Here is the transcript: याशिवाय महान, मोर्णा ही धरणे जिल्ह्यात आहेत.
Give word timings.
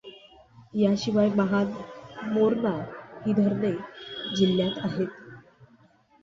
याशिवाय 0.73 1.29
महान, 1.35 1.67
मोर्णा 2.29 2.71
ही 3.25 3.33
धरणे 3.33 3.71
जिल्ह्यात 4.35 4.79
आहेत. 4.83 5.07